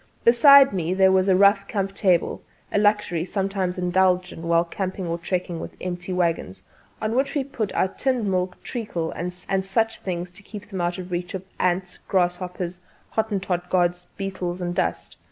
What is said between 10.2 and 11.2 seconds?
to keep them out of